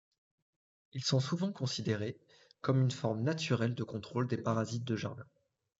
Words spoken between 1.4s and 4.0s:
considérés comme une forme naturelle de